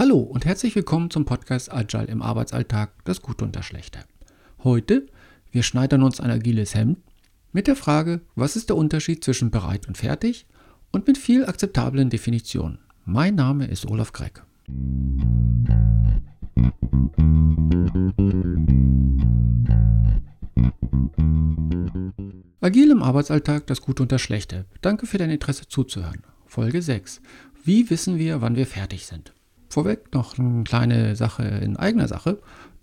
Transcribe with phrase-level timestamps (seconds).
[0.00, 3.98] Hallo und herzlich willkommen zum Podcast Agile im Arbeitsalltag, das Gute und das Schlechte.
[4.64, 5.04] Heute,
[5.50, 7.00] wir schneidern uns ein agiles Hemd
[7.52, 10.46] mit der Frage, was ist der Unterschied zwischen bereit und fertig
[10.90, 12.78] und mit viel akzeptablen Definitionen.
[13.04, 14.40] Mein Name ist Olaf Gregg.
[22.62, 24.64] Agil im Arbeitsalltag, das Gute und das Schlechte.
[24.80, 26.22] Danke für dein Interesse zuzuhören.
[26.46, 27.20] Folge 6.
[27.64, 29.34] Wie wissen wir, wann wir fertig sind?
[29.70, 32.38] Vorweg noch eine kleine Sache in eigener Sache.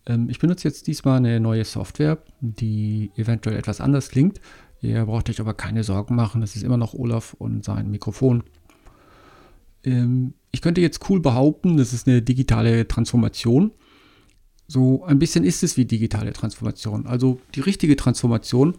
[0.06, 4.40] Ähm, ich benutze jetzt diesmal eine neue Software, die eventuell etwas anders klingt.
[4.82, 6.42] Ihr braucht euch aber keine Sorgen machen.
[6.42, 8.44] Das ist immer noch Olaf und sein Mikrofon.
[9.84, 13.72] Ähm, ich könnte jetzt cool behaupten, das ist eine digitale Transformation.
[14.68, 17.06] So ein bisschen ist es wie digitale Transformation.
[17.06, 18.78] Also die richtige Transformation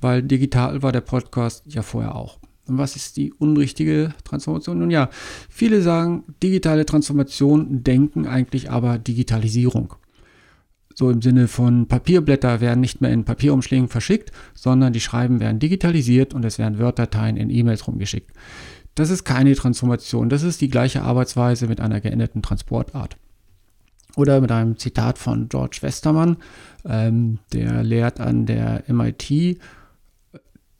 [0.00, 2.39] weil digital war der Podcast ja vorher auch.
[2.70, 4.78] Und was ist die unrichtige Transformation?
[4.78, 5.10] Nun ja,
[5.48, 9.94] viele sagen, digitale Transformation denken eigentlich aber Digitalisierung.
[10.94, 15.58] So im Sinne von Papierblätter werden nicht mehr in Papierumschlägen verschickt, sondern die Schreiben werden
[15.58, 18.30] digitalisiert und es werden Word-Dateien in E-Mails rumgeschickt.
[18.94, 23.16] Das ist keine Transformation, das ist die gleiche Arbeitsweise mit einer geänderten Transportart.
[24.16, 26.36] Oder mit einem Zitat von George Westermann,
[26.84, 29.58] ähm, der lehrt an der MIT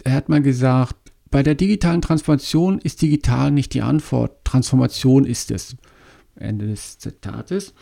[0.04, 0.96] er hat mal gesagt,
[1.30, 5.76] bei der digitalen Transformation ist digital nicht die Antwort, Transformation ist es.
[6.34, 7.74] Ende des Zitates.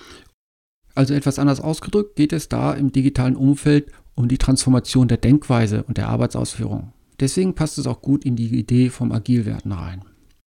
[0.95, 5.85] Also etwas anders ausgedrückt geht es da im digitalen Umfeld um die Transformation der Denkweise
[5.85, 6.93] und der Arbeitsausführung.
[7.21, 10.05] Deswegen passt es auch gut in die Idee vom Agilwerden rein.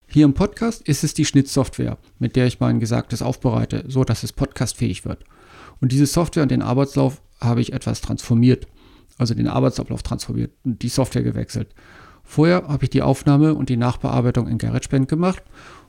[0.07, 4.23] Hier im Podcast ist es die Schnittsoftware, mit der ich mein Gesagtes aufbereite, so dass
[4.23, 5.23] es podcastfähig wird.
[5.79, 8.67] Und diese Software und den Arbeitslauf habe ich etwas transformiert
[9.21, 11.73] also den Arbeitsablauf transformiert und die Software gewechselt.
[12.31, 15.43] Vorher habe ich die Aufnahme und die Nachbearbeitung in GarageBand gemacht.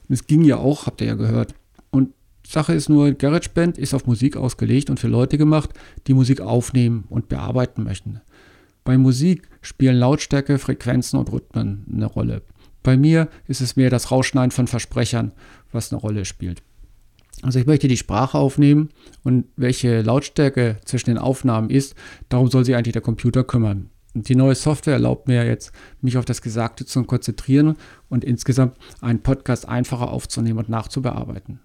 [0.08, 1.54] Und es ging ja auch, habt ihr ja gehört.
[1.92, 5.70] Und Sache ist nur, GarageBand ist auf Musik ausgelegt und für Leute gemacht,
[6.08, 8.22] die Musik aufnehmen und bearbeiten möchten.
[8.82, 12.42] Bei Musik spielen Lautstärke, Frequenzen und Rhythmen eine Rolle.
[12.82, 15.30] Bei mir ist es mehr das Rausschneiden von Versprechern,
[15.70, 16.60] was eine Rolle spielt.
[17.42, 18.88] Also ich möchte die Sprache aufnehmen
[19.22, 21.94] und welche Lautstärke zwischen den Aufnahmen ist,
[22.28, 23.91] darum soll sich eigentlich der Computer kümmern.
[24.14, 27.76] Die neue Software erlaubt mir jetzt, mich auf das Gesagte zu konzentrieren
[28.10, 31.60] und insgesamt einen Podcast einfacher aufzunehmen und nachzubearbeiten.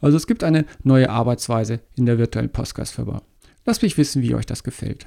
[0.00, 3.22] Also es gibt eine neue Arbeitsweise in der virtuellen Podcast-Firma.
[3.66, 5.06] Lasst mich wissen, wie euch das gefällt.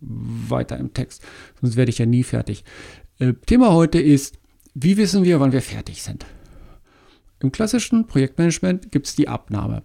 [0.00, 1.22] Weiter im Text,
[1.60, 2.64] sonst werde ich ja nie fertig.
[3.18, 4.38] Äh, Thema heute ist,
[4.74, 6.26] wie wissen wir, wann wir fertig sind?
[7.40, 9.82] Im klassischen Projektmanagement gibt es die Abnahme.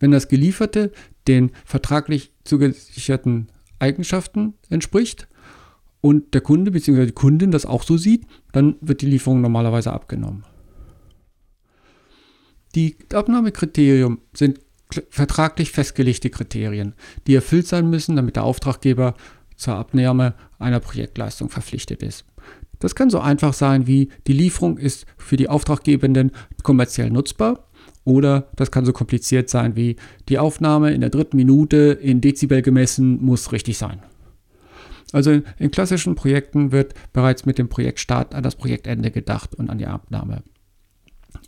[0.00, 0.92] Wenn das Gelieferte
[1.26, 3.48] den vertraglich zugesicherten
[3.78, 5.28] Eigenschaften entspricht
[6.00, 7.06] und der Kunde bzw.
[7.06, 10.44] die Kundin das auch so sieht, dann wird die Lieferung normalerweise abgenommen.
[12.74, 14.60] Die Abnahmekriterien sind
[15.10, 16.94] vertraglich festgelegte Kriterien,
[17.26, 19.14] die erfüllt sein müssen, damit der Auftraggeber
[19.56, 22.24] zur Abnahme einer Projektleistung verpflichtet ist.
[22.78, 26.30] Das kann so einfach sein wie die Lieferung ist für die Auftraggebenden
[26.62, 27.67] kommerziell nutzbar
[28.08, 29.96] oder das kann so kompliziert sein wie
[30.28, 34.02] die Aufnahme in der dritten Minute in Dezibel gemessen muss richtig sein.
[35.12, 39.78] Also in, klassischen Projekten wird bereits mit dem Projektstart an das Projektende gedacht und an
[39.78, 40.42] die Abnahme.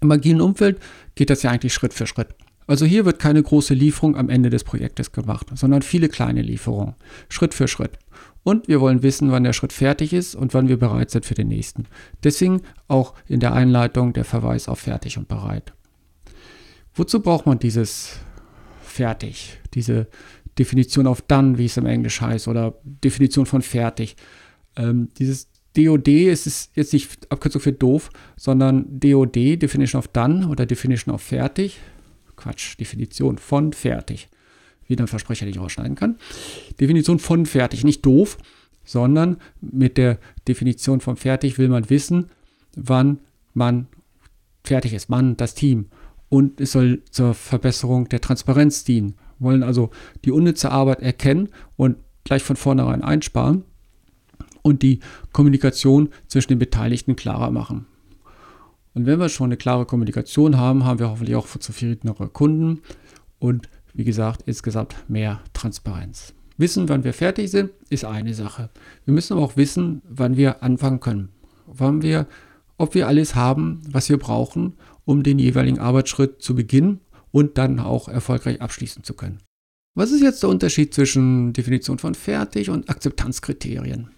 [0.00, 0.78] Im agilen Umfeld
[1.14, 2.28] geht das ja eigentlich Schritt für Schritt.
[2.66, 6.94] Also hier wird keine große Lieferung am Ende des Projektes gemacht, sondern viele kleine Lieferungen,
[7.28, 7.98] Schritt für Schritt.
[8.44, 11.34] Und wir wollen wissen, wann der Schritt fertig ist und wann wir bereit sind für
[11.34, 11.86] den nächsten.
[12.22, 15.72] Deswegen auch in der Einleitung der Verweis auf fertig und bereit.
[17.00, 18.18] Wozu braucht man dieses
[18.82, 20.06] fertig, diese
[20.58, 24.16] Definition auf dann, wie es im Englisch heißt, oder Definition von fertig?
[24.76, 30.46] Ähm, dieses DOD ist es jetzt nicht Abkürzung für doof, sondern DOD, Definition of Done
[30.46, 31.78] oder Definition of Fertig.
[32.36, 34.28] Quatsch, Definition von fertig
[34.86, 36.18] wieder ein Versprecher nicht rausschneiden kann.
[36.78, 38.36] Definition von fertig, nicht doof,
[38.84, 42.26] sondern mit der Definition von fertig will man wissen,
[42.76, 43.20] wann
[43.54, 43.86] man
[44.64, 45.86] fertig ist, man, das Team.
[46.30, 49.16] Und es soll zur Verbesserung der Transparenz dienen.
[49.38, 49.90] Wir wollen also
[50.24, 53.64] die unnütze Arbeit erkennen und gleich von vornherein einsparen
[54.62, 55.00] und die
[55.32, 57.86] Kommunikation zwischen den Beteiligten klarer machen.
[58.94, 62.80] Und wenn wir schon eine klare Kommunikation haben, haben wir hoffentlich auch zufriedenere Kunden
[63.38, 66.34] und wie gesagt, insgesamt mehr Transparenz.
[66.56, 68.70] Wissen, wann wir fertig sind, ist eine Sache.
[69.04, 71.30] Wir müssen aber auch wissen, wann wir anfangen können.
[71.66, 72.26] Wann wir,
[72.76, 74.74] ob wir alles haben, was wir brauchen,
[75.04, 77.00] um den jeweiligen Arbeitsschritt zu beginnen
[77.30, 79.38] und dann auch erfolgreich abschließen zu können.
[79.94, 84.10] Was ist jetzt der Unterschied zwischen Definition von fertig und Akzeptanzkriterien?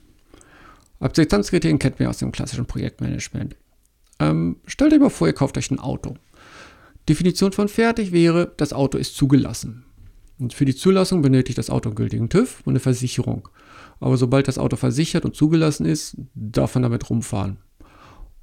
[1.01, 3.57] Akzeptanzkriterien kennt man aus dem klassischen Projektmanagement.
[4.21, 6.15] Ähm, stellt euch mal vor, ihr kauft euch ein Auto.
[7.09, 9.85] Definition von fertig wäre, das Auto ist zugelassen.
[10.39, 13.49] Und für die Zulassung benötigt das Auto einen gültigen TÜV und eine Versicherung.
[14.01, 17.59] Aber sobald das Auto versichert und zugelassen ist, darf man damit rumfahren.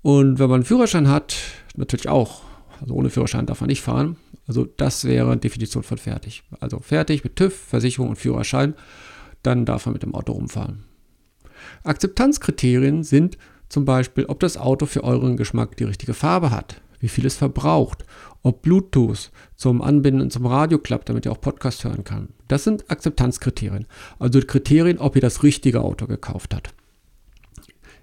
[0.01, 1.35] Und wenn man einen Führerschein hat,
[1.75, 2.41] natürlich auch.
[2.81, 4.17] Also ohne Führerschein darf man nicht fahren.
[4.47, 6.43] Also das wäre Definition von fertig.
[6.59, 8.73] Also fertig mit TÜV, Versicherung und Führerschein,
[9.43, 10.85] dann darf man mit dem Auto rumfahren.
[11.83, 13.37] Akzeptanzkriterien sind
[13.67, 17.35] zum Beispiel, ob das Auto für euren Geschmack die richtige Farbe hat, wie viel es
[17.35, 18.05] verbraucht,
[18.41, 22.29] ob Bluetooth zum Anbinden und zum Radio klappt, damit ihr auch Podcast hören kann.
[22.47, 23.85] Das sind Akzeptanzkriterien.
[24.17, 26.73] Also Kriterien, ob ihr das richtige Auto gekauft habt.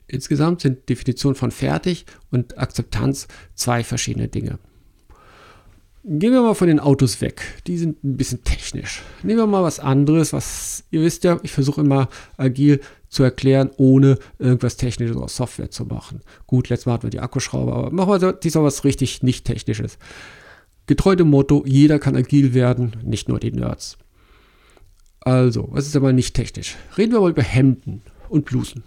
[0.08, 4.58] Insgesamt sind Definition von fertig und Akzeptanz zwei verschiedene Dinge.
[6.08, 7.42] Gehen wir mal von den Autos weg.
[7.66, 9.02] Die sind ein bisschen technisch.
[9.24, 13.70] Nehmen wir mal was anderes, was ihr wisst ja, ich versuche immer agil zu erklären,
[13.76, 16.20] ohne irgendwas Technisches oder Software zu machen.
[16.46, 19.98] Gut, letztes Mal hatten wir die Akkuschrauber, aber machen wir diesmal was richtig nicht Technisches.
[20.86, 23.98] Getreu dem Motto, jeder kann agil werden, nicht nur die Nerds.
[25.18, 26.76] Also, was ist aber nicht technisch?
[26.96, 28.84] Reden wir mal über Hemden und Blusen.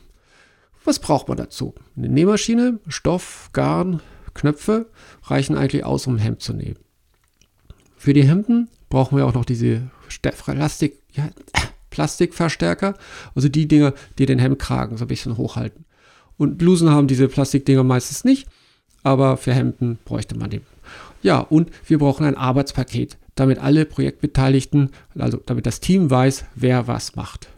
[0.86, 1.76] Was braucht man dazu?
[1.96, 4.02] Eine Nähmaschine, Stoff, Garn,
[4.34, 4.88] Knöpfe
[5.24, 6.78] reichen eigentlich aus, um ein Hemd zu nähen.
[7.98, 11.30] Für die Hemden brauchen wir auch noch diese Plastik, ja,
[11.90, 12.96] Plastikverstärker,
[13.36, 15.86] also die Dinger, die den Hemdkragen so ein bisschen hochhalten.
[16.38, 18.48] Und Blusen haben diese Plastikdinger meistens nicht,
[19.04, 20.62] aber für Hemden bräuchte man die.
[21.22, 26.88] Ja, und wir brauchen ein Arbeitspaket, damit alle Projektbeteiligten, also damit das Team weiß, wer
[26.88, 27.50] was macht.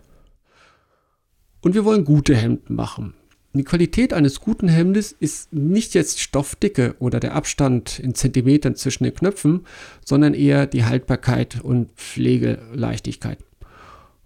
[1.62, 3.14] Und wir wollen gute Hemden machen.
[3.54, 9.04] Die Qualität eines guten Hemdes ist nicht jetzt Stoffdicke oder der Abstand in Zentimetern zwischen
[9.04, 9.66] den Knöpfen,
[10.06, 13.40] sondern eher die Haltbarkeit und Pflegeleichtigkeit.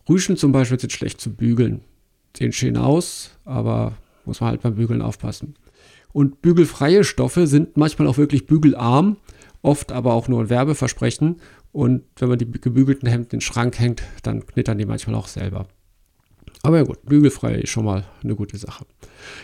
[0.08, 1.82] Rüschen zum Beispiel sind schlecht zu bügeln.
[2.38, 5.56] Sehen schön aus, aber muss man halt beim Bügeln aufpassen.
[6.14, 9.18] Und bügelfreie Stoffe sind manchmal auch wirklich bügelarm,
[9.64, 11.42] oft aber auch nur ein Werbeversprechen.
[11.72, 15.28] Und wenn man die gebügelten Hemden in den Schrank hängt, dann knittern die manchmal auch
[15.28, 15.68] selber.
[16.66, 18.88] Aber ja gut, bügelfrei ist schon mal eine gute Sache.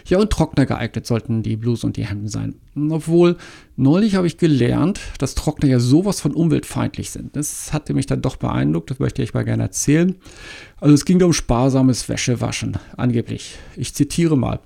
[0.08, 2.56] Ja, und Trockner geeignet sollten die Blues und die Hemden sein.
[2.90, 3.38] Obwohl,
[3.76, 7.36] neulich habe ich gelernt, dass Trockner ja sowas von umweltfeindlich sind.
[7.36, 10.16] Das hatte mich dann doch beeindruckt, das möchte ich mal gerne erzählen.
[10.78, 13.56] Also es ging da um sparsames Wäschewaschen, angeblich.
[13.76, 14.60] Ich zitiere mal.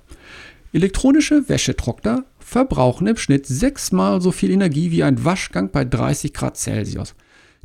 [0.72, 6.56] Elektronische Wäschetrockner verbrauchen im Schnitt sechsmal so viel Energie wie ein Waschgang bei 30 Grad
[6.56, 7.14] Celsius.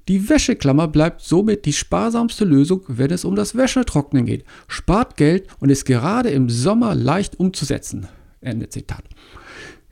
[0.07, 5.48] Die Wäscheklammer bleibt somit die sparsamste Lösung, wenn es um das Wäschetrocknen geht, spart Geld
[5.59, 8.07] und ist gerade im Sommer leicht umzusetzen.
[8.42, 9.03] Ende Zitat.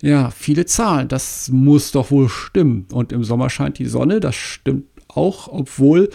[0.01, 2.87] Ja, viele Zahlen, das muss doch wohl stimmen.
[2.91, 6.09] Und im Sommer scheint die Sonne, das stimmt auch, obwohl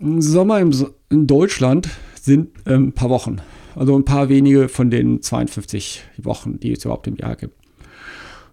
[0.00, 1.88] Sommer im so in Deutschland
[2.20, 3.38] sind ähm, ein paar Wochen.
[3.74, 7.54] Also ein paar wenige von den 52 Wochen, die es überhaupt im Jahr gibt.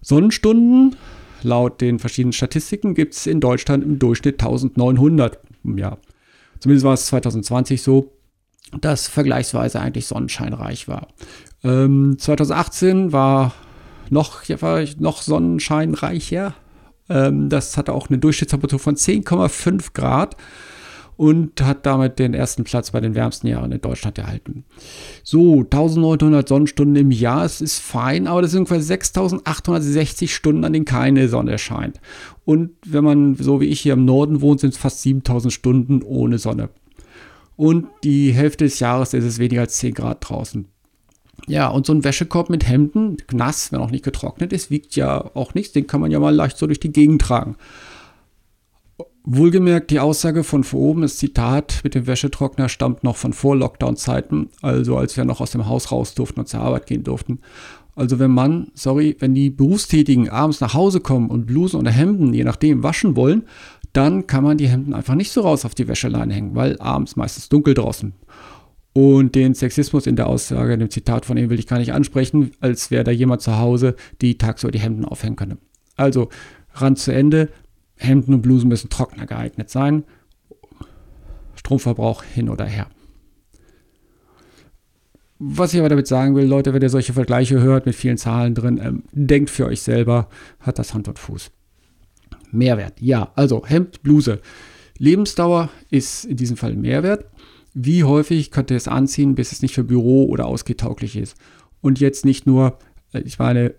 [0.00, 0.96] Sonnenstunden
[1.46, 5.98] Laut den verschiedenen Statistiken gibt es in Deutschland im Durchschnitt 1900 im Jahr.
[6.58, 8.12] Zumindest war es 2020 so,
[8.80, 11.06] dass vergleichsweise eigentlich sonnenscheinreich war.
[11.62, 13.54] Ähm, 2018 war
[14.10, 16.54] noch, war noch sonnenscheinreicher.
[17.08, 20.36] Ähm, das hatte auch eine Durchschnittstemperatur von 10,5 Grad
[21.16, 24.64] und hat damit den ersten Platz bei den wärmsten Jahren in Deutschland erhalten.
[25.22, 30.72] So, 1900 Sonnenstunden im Jahr, es ist fein, aber das sind ungefähr 6860 Stunden, an
[30.72, 32.00] denen keine Sonne scheint.
[32.44, 36.02] Und wenn man so wie ich hier im Norden wohnt, sind es fast 7000 Stunden
[36.02, 36.68] ohne Sonne.
[37.56, 40.66] Und die Hälfte des Jahres ist es weniger als 10 Grad draußen.
[41.46, 45.30] Ja, und so ein Wäschekorb mit Hemden, nass, wenn auch nicht getrocknet ist, wiegt ja
[45.34, 45.72] auch nichts.
[45.72, 47.56] Den kann man ja mal leicht so durch die Gegend tragen.
[49.28, 53.56] Wohlgemerkt, die Aussage von vor oben, das Zitat mit dem Wäschetrockner stammt noch von vor
[53.56, 57.40] Lockdown-Zeiten, also als wir noch aus dem Haus raus durften und zur Arbeit gehen durften.
[57.96, 62.34] Also wenn man, sorry, wenn die Berufstätigen abends nach Hause kommen und Blusen oder Hemden,
[62.34, 63.42] je nachdem, waschen wollen,
[63.92, 67.16] dann kann man die Hemden einfach nicht so raus auf die Wäscheleine hängen, weil abends
[67.16, 68.12] meistens dunkel draußen.
[68.92, 71.92] Und den Sexismus in der Aussage, in dem Zitat von ihm will ich gar nicht
[71.92, 75.58] ansprechen, als wäre da jemand zu Hause, die tagsüber die Hemden aufhängen könnte.
[75.96, 76.28] Also,
[76.74, 77.48] Rand zu Ende,
[77.96, 80.04] Hemden und Blusen müssen trockener geeignet sein.
[81.54, 82.88] Stromverbrauch hin oder her.
[85.38, 88.54] Was ich aber damit sagen will, Leute, wenn ihr solche Vergleiche hört mit vielen Zahlen
[88.54, 90.28] drin, ähm, denkt für euch selber,
[90.60, 91.50] hat das Hand und Fuß.
[92.52, 93.32] Mehrwert, ja.
[93.34, 94.40] Also Hemd, Bluse.
[94.98, 97.26] Lebensdauer ist in diesem Fall Mehrwert.
[97.74, 101.36] Wie häufig könnt ihr es anziehen, bis es nicht für Büro oder ausgetauglich ist?
[101.82, 102.78] Und jetzt nicht nur,
[103.12, 103.74] äh, ich meine,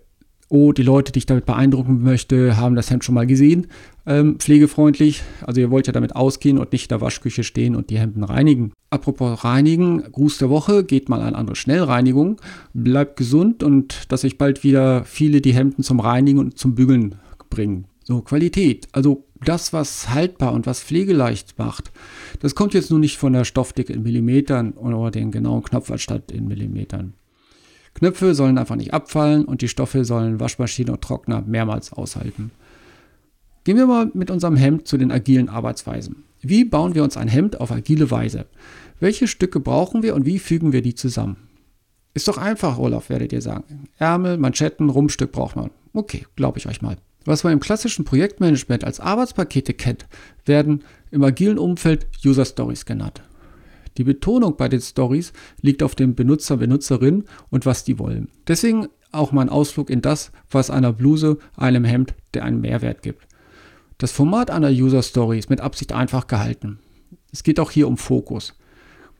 [0.48, 3.66] oh, die Leute, die ich damit beeindrucken möchte, haben das Hemd schon mal gesehen.
[4.06, 7.90] Ähm, pflegefreundlich, also ihr wollt ja damit ausgehen und nicht in der Waschküche stehen und
[7.90, 8.72] die Hemden reinigen.
[8.90, 12.40] Apropos reinigen, Gruß der Woche, geht mal an andere Schnellreinigung,
[12.72, 17.16] bleibt gesund und dass euch bald wieder viele die Hemden zum Reinigen und zum Bügeln
[17.50, 17.84] bringen.
[18.02, 21.92] So, Qualität, also das, was haltbar und was pflegeleicht macht,
[22.40, 26.48] das kommt jetzt nur nicht von der Stoffdicke in Millimetern oder den genauen Knopfanstatt in
[26.48, 27.12] Millimetern.
[27.98, 32.52] Knöpfe sollen einfach nicht abfallen und die Stoffe sollen Waschmaschine und Trockner mehrmals aushalten.
[33.64, 36.22] Gehen wir mal mit unserem Hemd zu den agilen Arbeitsweisen.
[36.40, 38.46] Wie bauen wir uns ein Hemd auf agile Weise?
[39.00, 41.36] Welche Stücke brauchen wir und wie fügen wir die zusammen?
[42.14, 43.88] Ist doch einfach, Olaf, werdet ihr sagen.
[43.98, 45.70] Ärmel, Manschetten, Rumpstück braucht man.
[45.92, 46.96] Okay, glaube ich euch mal.
[47.24, 50.06] Was man im klassischen Projektmanagement als Arbeitspakete kennt,
[50.46, 53.22] werden im agilen Umfeld User Stories genannt.
[53.98, 58.28] Die Betonung bei den Stories liegt auf dem Benutzer, Benutzerin und was die wollen.
[58.46, 63.02] Deswegen auch mal ein Ausflug in das, was einer Bluse, einem Hemd, der einen Mehrwert
[63.02, 63.26] gibt.
[63.98, 66.78] Das Format einer User Story ist mit Absicht einfach gehalten.
[67.32, 68.54] Es geht auch hier um Fokus.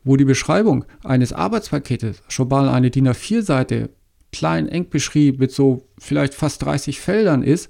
[0.04, 3.90] Wo die Beschreibung eines Arbeitspaketes schon mal eine DIN A4-Seite
[4.30, 7.68] klein eng beschrieben mit so vielleicht fast 30 Feldern ist,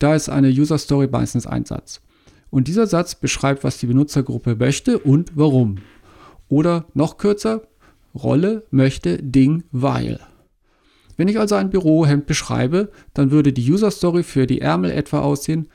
[0.00, 2.00] da ist eine User Story meistens ein Satz.
[2.50, 5.76] Und dieser Satz beschreibt, was die Benutzergruppe möchte und warum.
[6.48, 7.62] Oder noch kürzer,
[8.14, 10.20] Rolle, möchte, Ding, weil.
[11.16, 15.20] Wenn ich also ein Bürohemd beschreibe, dann würde die User Story für die Ärmel etwa
[15.20, 15.68] aussehen.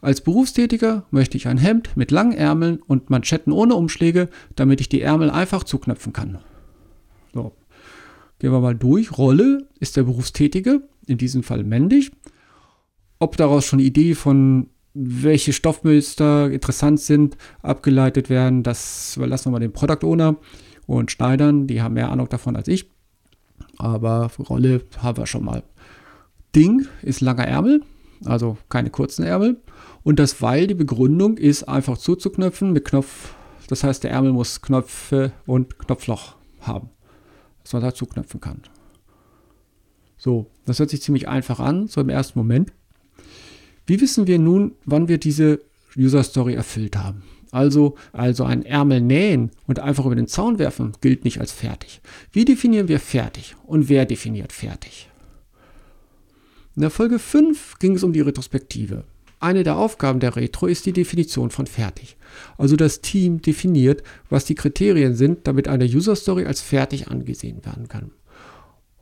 [0.00, 4.88] Als Berufstätiger möchte ich ein Hemd mit langen Ärmeln und Manschetten ohne Umschläge, damit ich
[4.88, 6.38] die Ärmel einfach zuknöpfen kann.
[7.34, 7.52] So.
[8.38, 9.16] Gehen wir mal durch.
[9.16, 12.12] Rolle ist der Berufstätige, in diesem Fall männlich
[13.18, 19.60] ob daraus schon Idee von welche Stoffmuster interessant sind, abgeleitet werden, das überlassen wir mal
[19.60, 20.36] den Product Owner
[20.86, 22.90] und Schneidern, die haben mehr Ahnung davon als ich.
[23.78, 25.62] Aber Rolle haben wir schon mal.
[26.54, 27.82] Ding ist langer Ärmel,
[28.24, 29.60] also keine kurzen Ärmel.
[30.02, 33.34] Und das Weil, die Begründung ist einfach zuzuknöpfen mit Knopf.
[33.68, 36.88] Das heißt, der Ärmel muss Knöpfe und Knopfloch haben,
[37.62, 38.62] dass man da zuknöpfen kann.
[40.16, 42.72] So, das hört sich ziemlich einfach an, so im ersten Moment.
[43.86, 45.60] Wie wissen wir nun, wann wir diese
[45.96, 47.22] User Story erfüllt haben?
[47.52, 52.00] Also, also ein Ärmel nähen und einfach über den Zaun werfen gilt nicht als fertig.
[52.32, 55.08] Wie definieren wir fertig und wer definiert fertig?
[56.74, 59.04] In der Folge 5 ging es um die Retrospektive.
[59.38, 62.16] Eine der Aufgaben der Retro ist die Definition von fertig.
[62.58, 67.64] Also das Team definiert, was die Kriterien sind, damit eine User Story als fertig angesehen
[67.64, 68.10] werden kann.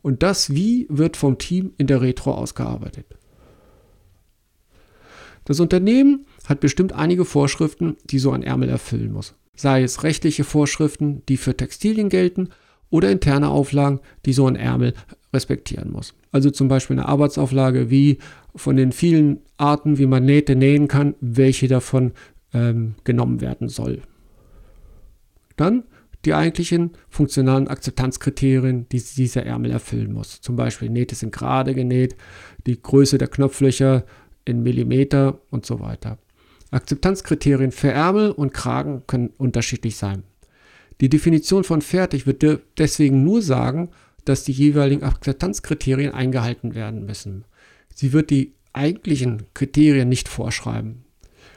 [0.03, 3.07] Und das Wie wird vom Team in der Retro ausgearbeitet.
[5.45, 9.35] Das Unternehmen hat bestimmt einige Vorschriften, die so ein Ärmel erfüllen muss.
[9.55, 12.49] Sei es rechtliche Vorschriften, die für Textilien gelten,
[12.91, 14.95] oder interne Auflagen, die so ein Ärmel
[15.33, 16.15] respektieren muss.
[16.31, 18.19] Also zum Beispiel eine Arbeitsauflage, wie
[18.55, 22.13] von den vielen Arten, wie man Nähte nähen kann, welche davon
[22.53, 24.03] ähm, genommen werden soll.
[25.57, 25.83] Dann
[26.25, 30.41] die eigentlichen funktionalen Akzeptanzkriterien, die dieser Ärmel erfüllen muss.
[30.41, 32.17] Zum Beispiel Nähte sind gerade genäht,
[32.67, 34.05] die Größe der Knopflöcher
[34.45, 36.19] in Millimeter und so weiter.
[36.71, 40.25] Akzeptanzkriterien für Ärmel und Kragen können unterschiedlich sein.
[41.01, 42.45] Die Definition von fertig wird
[42.79, 43.91] deswegen nur sagen,
[44.25, 47.45] dass die jeweiligen Akzeptanzkriterien eingehalten werden müssen.
[47.95, 51.05] Sie wird die eigentlichen Kriterien nicht vorschreiben.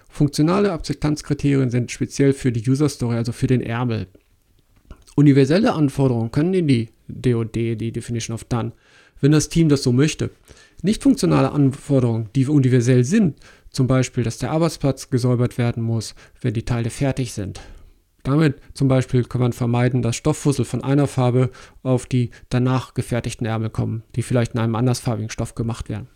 [0.09, 4.07] Funktionale Akzeptanzkriterien sind speziell für die User Story, also für den Ärmel.
[5.15, 8.71] Universelle Anforderungen können in die DOD, die Definition of Done,
[9.21, 10.29] wenn das Team das so möchte.
[10.81, 13.39] Nicht funktionale Anforderungen, die universell sind,
[13.71, 17.59] zum Beispiel, dass der Arbeitsplatz gesäubert werden muss, wenn die Teile fertig sind.
[18.23, 21.49] Damit zum Beispiel kann man vermeiden, dass Stofffussel von einer Farbe
[21.81, 26.07] auf die danach gefertigten Ärmel kommen, die vielleicht in einem andersfarbigen Stoff gemacht werden.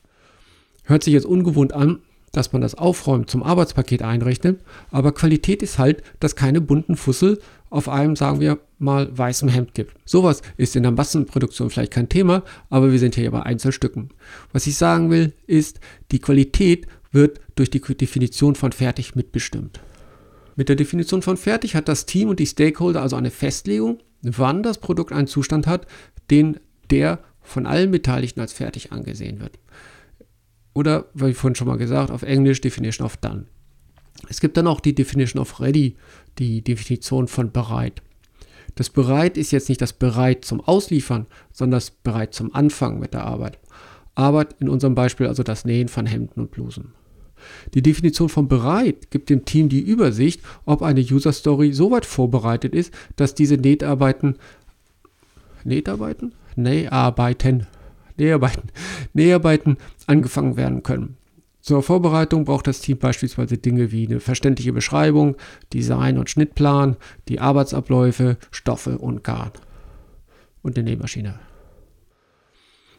[0.84, 2.00] Hört sich jetzt ungewohnt an,
[2.32, 7.40] dass man das Aufräumen zum Arbeitspaket einrechnet, aber Qualität ist halt, dass keine bunten Fussel
[7.70, 9.96] auf einem, sagen wir mal, weißem Hemd gibt.
[10.06, 14.10] Sowas ist in der Massenproduktion vielleicht kein Thema, aber wir sind hier bei Einzelstücken.
[14.52, 15.80] Was ich sagen will, ist,
[16.12, 19.80] die Qualität wird durch die Definition von fertig mitbestimmt.
[20.56, 24.64] Mit der Definition von fertig hat das Team und die Stakeholder also eine Festlegung, wann
[24.64, 25.88] das Produkt einen Zustand hat,
[26.30, 26.60] den
[26.90, 29.58] der von allen Beteiligten als fertig angesehen wird.
[30.74, 33.46] Oder, wie vorhin schon mal gesagt, auf Englisch Definition of Done.
[34.30, 35.96] Es gibt dann auch die Definition of Ready,
[36.38, 38.02] die Definition von bereit.
[38.76, 43.14] Das bereit ist jetzt nicht das bereit zum Ausliefern, sondern das bereit zum Anfang mit
[43.14, 43.60] der Arbeit.
[44.16, 46.94] Arbeit in unserem Beispiel also das Nähen von Hemden und Blusen.
[47.74, 52.06] Die Definition von bereit gibt dem Team die Übersicht, ob eine User Story so weit
[52.06, 54.38] vorbereitet ist, dass diese Näharbeiten
[55.64, 56.34] Näharbeiten?
[56.56, 57.68] Näharbeiten
[58.22, 58.70] Näharbeiten,
[59.14, 61.18] Näharbeiten angefangen werden können.
[61.60, 65.36] Zur Vorbereitung braucht das Team beispielsweise Dinge wie eine verständliche Beschreibung,
[65.74, 66.98] Design- und Schnittplan,
[67.28, 69.52] die Arbeitsabläufe, Stoffe und Garn
[70.62, 71.40] und eine Nähmaschine.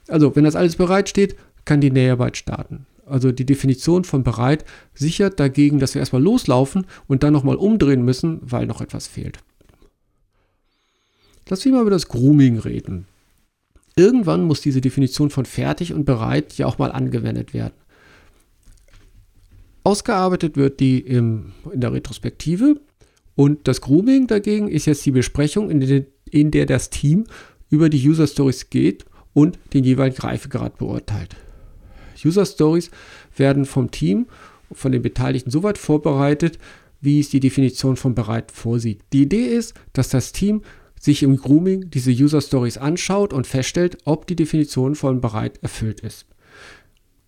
[0.08, 2.86] Also, wenn das alles bereitsteht, kann die Näharbeit starten.
[3.06, 4.64] Also die Definition von bereit
[4.94, 9.38] sichert dagegen, dass wir erstmal loslaufen und dann nochmal umdrehen müssen, weil noch etwas fehlt.
[11.48, 13.06] Lass mich mal über das Grooming reden.
[13.96, 17.74] Irgendwann muss diese Definition von fertig und bereit ja auch mal angewendet werden.
[19.84, 22.80] Ausgearbeitet wird die im, in der Retrospektive
[23.34, 27.24] und das Grooming dagegen ist jetzt die Besprechung, in, de, in der das Team
[27.70, 31.36] über die User Stories geht und den jeweiligen Reifegrad beurteilt.
[32.24, 32.90] User Stories
[33.36, 34.26] werden vom Team,
[34.70, 36.58] von den Beteiligten so weit vorbereitet,
[37.00, 39.00] wie es die Definition von bereit vorsieht.
[39.12, 40.62] Die Idee ist, dass das Team
[41.02, 46.00] sich im Grooming diese User Stories anschaut und feststellt, ob die Definition von bereit erfüllt
[46.00, 46.26] ist.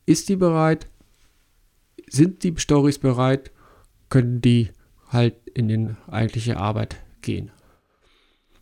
[0.06, 0.86] Ist die bereit?
[2.08, 3.50] Sind die Stories bereit?
[4.10, 4.68] Können die
[5.08, 7.50] halt in die eigentliche Arbeit gehen?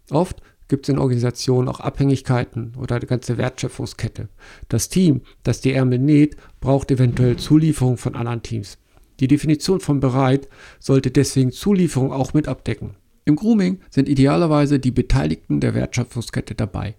[0.09, 4.31] Oft gibt es in Organisationen auch Abhängigkeiten oder eine ganze Wertschöpfungskette.
[4.71, 8.78] Das Team, das die Ärmel näht, braucht eventuell Zulieferung von anderen Teams.
[9.21, 10.49] Die Definition von bereit
[10.81, 12.97] sollte deswegen Zulieferung auch mit abdecken.
[13.24, 16.94] Im Grooming sind idealerweise die Beteiligten der Wertschöpfungskette dabei.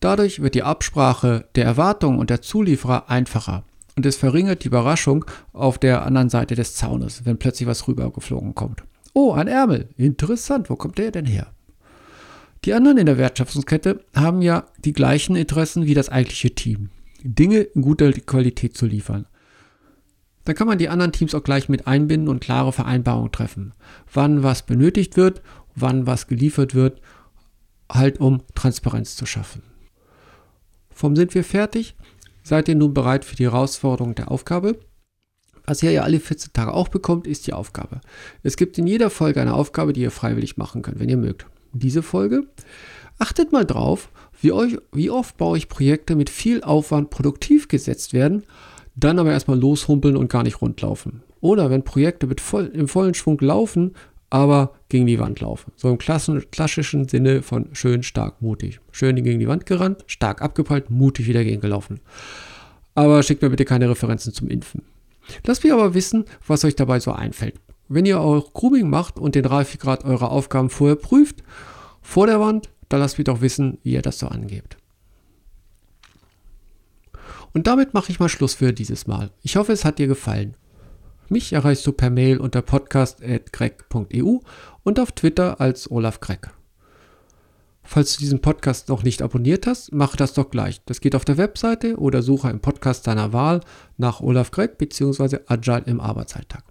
[0.00, 3.64] Dadurch wird die Absprache der Erwartungen und der Zulieferer einfacher
[4.00, 8.54] und es verringert die Überraschung auf der anderen Seite des Zaunes, wenn plötzlich was rübergeflogen
[8.54, 8.82] kommt.
[9.12, 9.88] Oh, ein Ärmel.
[9.98, 11.48] Interessant, wo kommt der denn her?
[12.64, 16.88] Die anderen in der Wertschöpfungskette haben ja die gleichen Interessen wie das eigentliche Team.
[17.22, 19.26] Dinge in guter Qualität zu liefern.
[20.44, 23.72] Dann kann man die anderen Teams auch gleich mit einbinden und klare Vereinbarungen treffen.
[24.12, 25.42] Wann was benötigt wird,
[25.74, 27.00] wann was geliefert wird,
[27.90, 29.62] halt um Transparenz zu schaffen.
[30.90, 31.94] Vom sind wir fertig?
[32.42, 34.78] Seid ihr nun bereit für die Herausforderung der Aufgabe?
[35.66, 38.00] Was ihr ja alle 14 Tage auch bekommt, ist die Aufgabe.
[38.42, 41.46] Es gibt in jeder Folge eine Aufgabe, die ihr freiwillig machen könnt, wenn ihr mögt.
[41.72, 42.44] Diese Folge.
[43.18, 48.14] Achtet mal drauf, wie, euch, wie oft bei euch Projekte mit viel Aufwand produktiv gesetzt
[48.14, 48.44] werden
[49.04, 51.22] dann aber erstmal loshumpeln und gar nicht rundlaufen.
[51.40, 53.94] Oder wenn Projekte mit voll, im vollen Schwung laufen,
[54.30, 55.72] aber gegen die Wand laufen.
[55.76, 58.80] So im klassischen Sinne von schön, stark, mutig.
[58.92, 62.00] Schön gegen die Wand gerannt, stark abgeprallt, mutig wieder gegen gelaufen.
[62.94, 64.82] Aber schickt mir bitte keine Referenzen zum Impfen.
[65.44, 67.54] Lasst mich aber wissen, was euch dabei so einfällt.
[67.88, 71.42] Wenn ihr auch Grooming macht und den Reifegrad eurer Aufgaben vorher prüft,
[72.02, 74.76] vor der Wand, dann lasst mich doch wissen, wie ihr das so angebt.
[77.52, 79.30] Und damit mache ich mal Schluss für dieses Mal.
[79.42, 80.56] Ich hoffe, es hat dir gefallen.
[81.28, 84.38] Mich erreichst du per Mail unter podcast.greg.eu
[84.82, 86.50] und auf Twitter als Olaf Greg.
[87.82, 90.80] Falls du diesen Podcast noch nicht abonniert hast, mach das doch gleich.
[90.84, 93.60] Das geht auf der Webseite oder suche im Podcast deiner Wahl
[93.96, 95.38] nach Olaf Greg bzw.
[95.46, 96.64] Agile im Arbeitsalltag.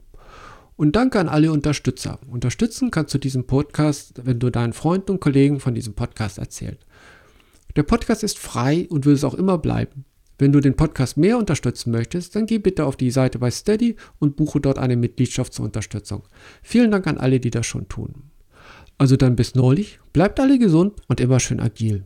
[0.78, 2.20] Und danke an alle Unterstützer.
[2.30, 6.86] Unterstützen kannst du diesen Podcast, wenn du deinen Freunden und Kollegen von diesem Podcast erzählst.
[7.76, 10.06] Der Podcast ist frei und will es auch immer bleiben.
[10.39, 13.97] Wenn du den Podcast mehr unterstützen möchtest, dann geh bitte auf die Seite bei Steady
[14.19, 16.23] und buche dort eine Mitgliedschaft zur Unterstützung.
[16.63, 18.23] Vielen Dank an alle, die das schon tun.
[18.97, 22.06] Also dann bis neulich, bleibt alle gesund und immer schön agil.